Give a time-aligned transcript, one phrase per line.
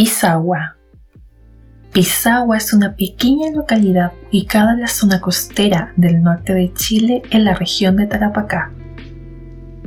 [0.00, 0.78] Pisagua.
[1.92, 7.44] Pisagua es una pequeña localidad ubicada en la zona costera del norte de Chile en
[7.44, 8.72] la región de Tarapacá.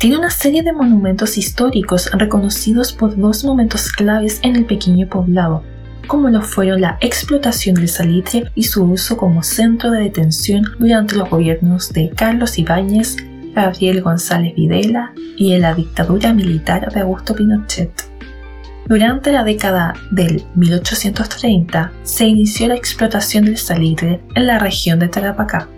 [0.00, 5.62] Tiene una serie de monumentos históricos reconocidos por dos momentos claves en el pequeño poblado,
[6.08, 11.14] como lo fueron la explotación del salitre y su uso como centro de detención durante
[11.14, 13.16] los gobiernos de Carlos Ibáñez,
[13.54, 18.09] Gabriel González Videla y en la dictadura militar de Augusto Pinochet.
[18.86, 25.08] Durante la década del 1830 se inició la explotación del salitre en la región de
[25.08, 25.68] Tarapacá.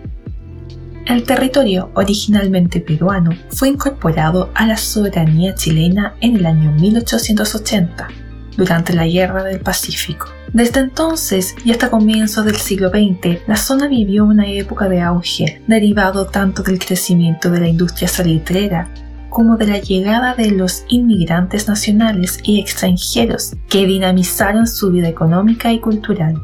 [1.05, 8.07] El territorio originalmente peruano fue incorporado a la soberanía chilena en el año 1880,
[8.55, 10.27] durante la Guerra del Pacífico.
[10.53, 15.61] Desde entonces y hasta comienzos del siglo XX, la zona vivió una época de auge,
[15.67, 18.87] derivado tanto del crecimiento de la industria salitrera
[19.33, 25.73] como de la llegada de los inmigrantes nacionales y extranjeros que dinamizaron su vida económica
[25.73, 26.39] y cultural.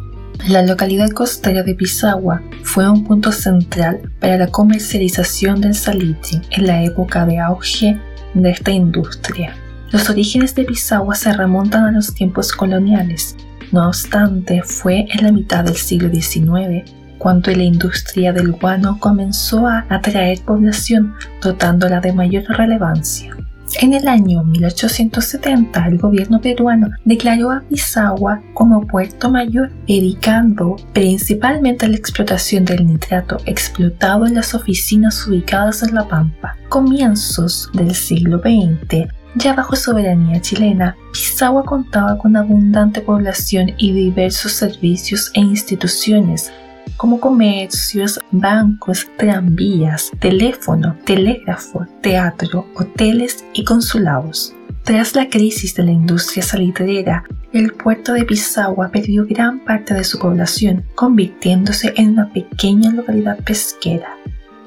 [0.47, 6.65] La localidad costera de Pisagua fue un punto central para la comercialización del salitre en
[6.65, 7.99] la época de auge
[8.33, 9.55] de esta industria.
[9.91, 13.35] Los orígenes de Pisagua se remontan a los tiempos coloniales.
[13.71, 19.67] No obstante, fue en la mitad del siglo XIX cuando la industria del guano comenzó
[19.67, 23.35] a atraer población, dotándola de mayor relevancia.
[23.81, 31.85] En el año 1870, el gobierno peruano declaró a Pisagua como puerto mayor, dedicando principalmente
[31.85, 36.57] a la explotación del nitrato explotado en las oficinas ubicadas en La Pampa.
[36.67, 44.53] Comienzos del siglo XX, ya bajo soberanía chilena, Pisagua contaba con abundante población y diversos
[44.53, 46.51] servicios e instituciones,
[46.99, 54.53] como comercios, bancos, tranvías, teléfono, telégrafo, teatro, hoteles y consulados.
[54.83, 57.23] Tras la crisis de la industria salitrera,
[57.53, 63.39] el puerto de Pisagua perdió gran parte de su población, convirtiéndose en una pequeña localidad
[63.45, 64.17] pesquera.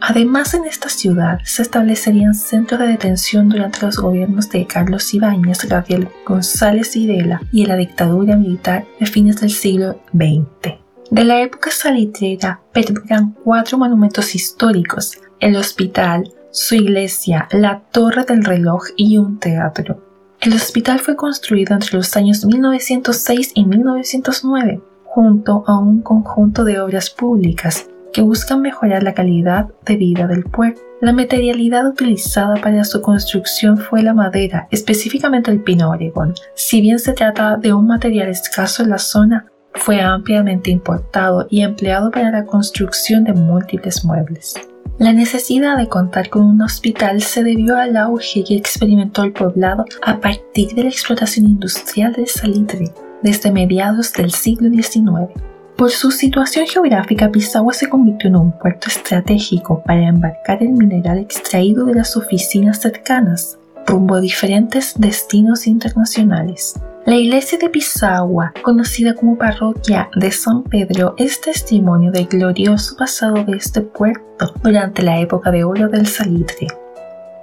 [0.01, 5.69] Además, en esta ciudad se establecerían centros de detención durante los gobiernos de Carlos Ibáñez,
[5.69, 10.82] Gabriel González Videla y la dictadura militar de fines del siglo XX.
[11.13, 18.43] De la época salitrera perduran cuatro monumentos históricos, el hospital, su iglesia, la torre del
[18.43, 20.03] reloj y un teatro.
[20.41, 26.81] El hospital fue construido entre los años 1906 y 1909, junto a un conjunto de
[26.81, 30.81] obras públicas que buscan mejorar la calidad de vida del pueblo.
[31.03, 36.33] La materialidad utilizada para su construcción fue la madera, específicamente el pino oregón.
[36.55, 41.63] Si bien se trata de un material escaso en la zona, fue ampliamente importado y
[41.63, 44.55] empleado para la construcción de múltiples muebles.
[44.99, 49.85] La necesidad de contar con un hospital se debió al auge que experimentó el poblado
[50.03, 55.33] a partir de la explotación industrial del salitre desde mediados del siglo XIX.
[55.77, 61.19] Por su situación geográfica, Pisagua se convirtió en un puerto estratégico para embarcar el mineral
[61.19, 66.75] extraído de las oficinas cercanas, rumbo a diferentes destinos internacionales.
[67.05, 73.43] La iglesia de Pisagua, conocida como parroquia de San Pedro, es testimonio del glorioso pasado
[73.43, 76.69] de este puerto durante la época de oro del salitre.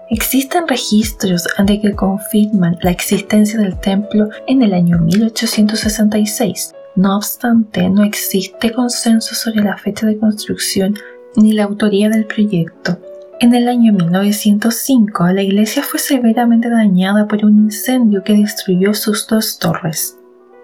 [0.09, 6.74] Existen registros de que confirman la existencia del templo en el año 1866.
[6.96, 10.96] No obstante, no existe consenso sobre la fecha de construcción
[11.35, 12.97] ni la autoría del proyecto.
[13.41, 19.28] En el año 1905, la iglesia fue severamente dañada por un incendio que destruyó sus
[19.28, 20.18] dos torres.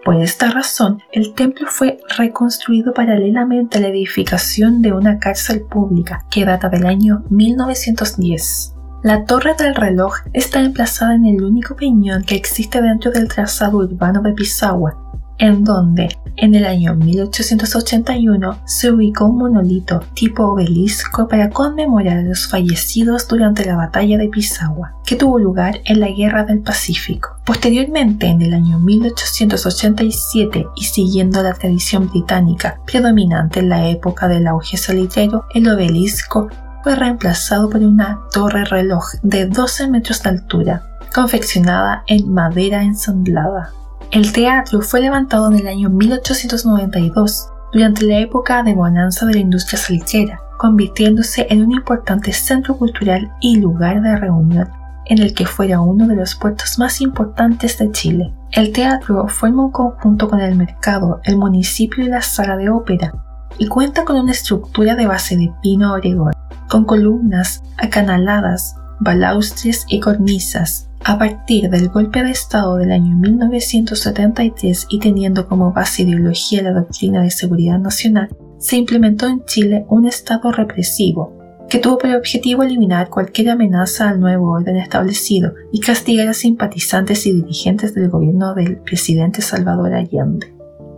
[0.04, 6.26] Por esta razón, el templo fue reconstruido paralelamente a la edificación de una cárcel pública
[6.30, 8.74] que data del año 1910.
[9.04, 13.78] La torre del reloj está emplazada en el único peñón que existe dentro del trazado
[13.78, 14.98] urbano de Pisagua,
[15.38, 22.24] en donde En el año 1881 se ubicó un monolito tipo obelisco para conmemorar a
[22.24, 27.38] los fallecidos durante la batalla de Pisagua, que tuvo lugar en la Guerra del Pacífico.
[27.46, 34.48] Posteriormente, en el año 1887 y siguiendo la tradición británica predominante en la época del
[34.48, 36.50] auge salitrero, el obelisco
[36.84, 40.84] fue reemplazado por una torre reloj de 12 metros de altura,
[41.14, 43.72] confeccionada en madera ensamblada.
[44.12, 49.40] El teatro fue levantado en el año 1892, durante la época de bonanza de la
[49.40, 54.70] industria salitrera, convirtiéndose en un importante centro cultural y lugar de reunión
[55.06, 58.34] en el que fuera uno de los puertos más importantes de Chile.
[58.52, 63.14] El teatro forma un conjunto con el mercado, el municipio y la sala de ópera,
[63.58, 66.34] y cuenta con una estructura de base de pino oregón,
[66.70, 74.88] con columnas acanaladas, balaustres y cornisas, a partir del golpe de Estado del año 1973
[74.90, 80.08] y teniendo como base ideología la doctrina de seguridad nacional, se implementó en Chile un
[80.08, 81.38] Estado represivo,
[81.70, 87.28] que tuvo por objetivo eliminar cualquier amenaza al nuevo orden establecido y castigar a simpatizantes
[87.28, 90.56] y dirigentes del gobierno del presidente Salvador Allende.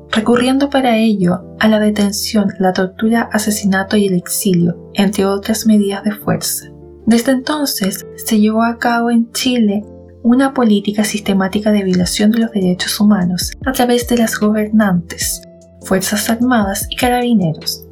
[0.09, 6.05] Recurriendo para ello a la detención, la tortura, asesinato y el exilio, entre otras medidas
[6.05, 6.67] de fuerza.
[7.05, 9.83] Desde entonces se llevó a cabo en Chile
[10.27, 15.41] una política sistemática de violación de los derechos humanos a través de las gobernantes,
[15.85, 17.87] Fuerzas Armadas y Carabineros,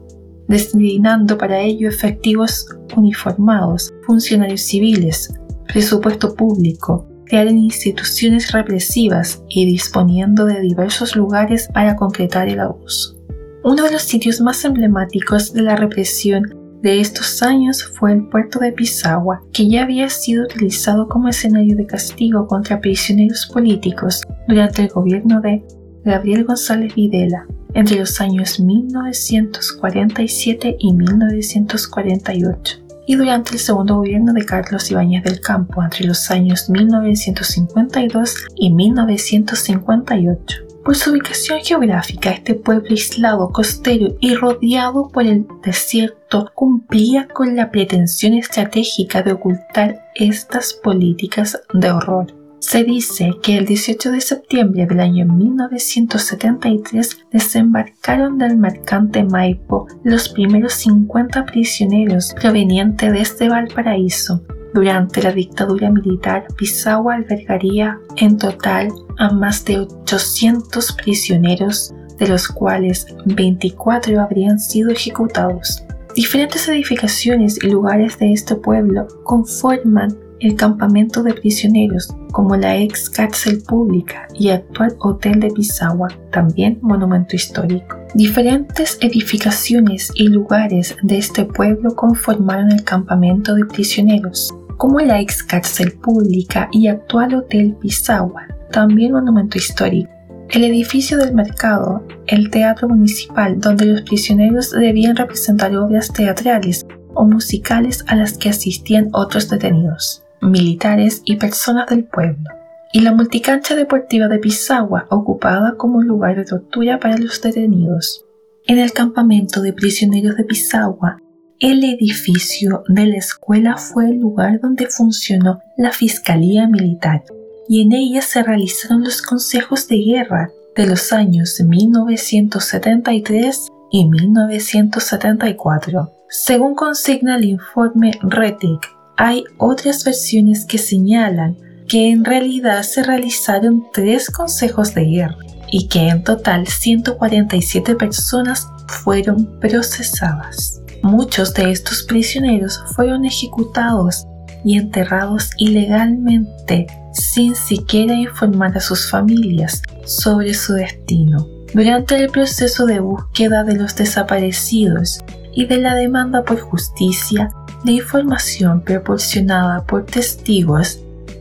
[0.49, 5.33] destinando para ello efectivos uniformados, funcionarios civiles,
[5.65, 13.15] presupuesto público, crear instituciones represivas y disponiendo de diversos lugares para concretar el abuso.
[13.63, 18.59] Uno de los sitios más emblemáticos de la represión de estos años fue el puerto
[18.59, 24.83] de Pisagua, que ya había sido utilizado como escenario de castigo contra prisioneros políticos durante
[24.83, 25.63] el gobierno de
[26.03, 34.45] Gabriel González Videla entre los años 1947 y 1948 y durante el segundo gobierno de
[34.45, 40.64] Carlos Ibáñez del Campo entre los años 1952 y 1958.
[40.85, 47.55] Por su ubicación geográfica, este pueblo aislado, costero y rodeado por el desierto cumplía con
[47.55, 52.27] la pretensión estratégica de ocultar estas políticas de horror.
[52.59, 60.29] Se dice que el 18 de septiembre del año 1973 desembarcaron del mercante Maipo los
[60.29, 64.43] primeros 50 prisioneros provenientes de este Valparaíso,
[64.75, 72.47] durante la dictadura militar, Pisagua albergaría en total a más de 800 prisioneros, de los
[72.47, 75.83] cuales 24 habrían sido ejecutados.
[76.15, 83.09] Diferentes edificaciones y lugares de este pueblo conforman el campamento de prisioneros, como la ex
[83.09, 87.97] cárcel pública y actual Hotel de Pisagua, también monumento histórico.
[88.13, 95.43] Diferentes edificaciones y lugares de este pueblo conformaron el campamento de prisioneros como la ex
[95.43, 100.11] cárcel pública y actual Hotel Pisagua, también monumento histórico.
[100.49, 107.23] El edificio del mercado, el teatro municipal donde los prisioneros debían representar obras teatrales o
[107.25, 112.49] musicales a las que asistían otros detenidos, militares y personas del pueblo,
[112.91, 118.25] y la multicancha deportiva de Pisagua ocupada como lugar de tortura para los detenidos.
[118.67, 121.21] En el campamento de prisioneros de Pisagua
[121.61, 127.23] el edificio de la escuela fue el lugar donde funcionó la Fiscalía Militar
[127.67, 136.11] y en ella se realizaron los consejos de guerra de los años 1973 y 1974.
[136.29, 141.57] Según consigna el informe RETIC, hay otras versiones que señalan
[141.87, 145.37] que en realidad se realizaron tres consejos de guerra
[145.71, 150.81] y que en total 147 personas fueron procesadas.
[151.03, 154.25] Muchos de estos prisioneros fueron ejecutados
[154.63, 161.47] y enterrados ilegalmente sin siquiera informar a sus familias sobre su destino.
[161.73, 165.19] Durante el proceso de búsqueda de los desaparecidos
[165.53, 167.49] y de la demanda por justicia,
[167.83, 170.99] la información proporcionada por testigos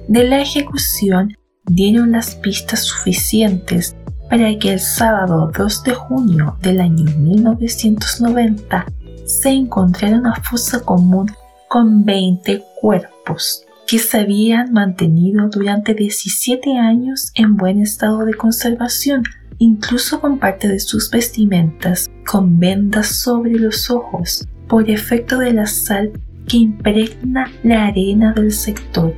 [0.08, 3.96] de la ejecución dieron las pistas suficientes
[4.28, 8.86] para que el sábado 2 de junio del año 1990
[9.26, 11.30] se encontrara una fosa común
[11.68, 19.24] con 20 cuerpos que se habían mantenido durante 17 años en buen estado de conservación,
[19.58, 25.66] incluso con parte de sus vestimentas, con vendas sobre los ojos, por efecto de la
[25.66, 26.12] sal
[26.48, 29.14] que impregna la arena del sector.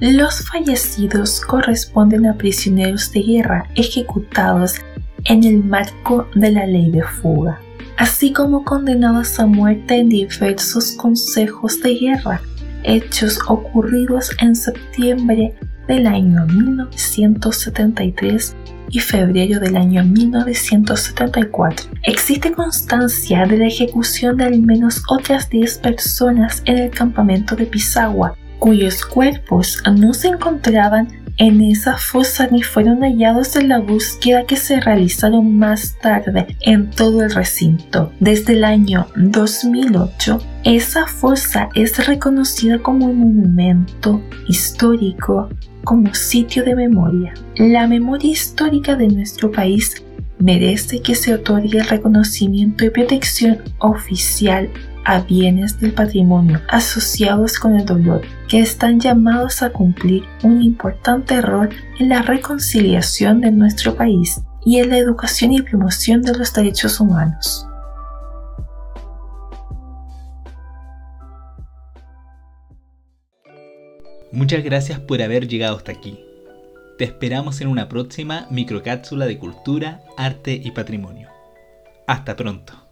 [0.00, 4.76] Los fallecidos corresponden a prisioneros de guerra ejecutados
[5.24, 7.60] en el marco de la ley de fuga,
[7.96, 12.40] así como condenados a muerte en diversos consejos de guerra,
[12.84, 15.54] hechos ocurridos en septiembre
[15.86, 18.54] del año 1973
[18.90, 21.90] y febrero del año 1974.
[22.04, 27.66] Existe constancia de la ejecución de al menos otras 10 personas en el campamento de
[27.66, 31.08] Pisagua, cuyos cuerpos no se encontraban
[31.38, 36.90] en esa fosa ni fueron hallados en la búsqueda que se realizaron más tarde en
[36.90, 38.12] todo el recinto.
[38.18, 45.48] Desde el año 2008, esa fosa es reconocida como un monumento histórico
[45.84, 47.32] como sitio de memoria.
[47.56, 50.02] La memoria histórica de nuestro país
[50.40, 54.68] merece que se otorgue el reconocimiento y protección oficial
[55.08, 61.40] a bienes del patrimonio asociados con el dolor, que están llamados a cumplir un importante
[61.40, 66.52] rol en la reconciliación de nuestro país y en la educación y promoción de los
[66.52, 67.66] derechos humanos.
[74.30, 76.22] Muchas gracias por haber llegado hasta aquí.
[76.98, 81.30] Te esperamos en una próxima microcápsula de cultura, arte y patrimonio.
[82.06, 82.87] Hasta pronto.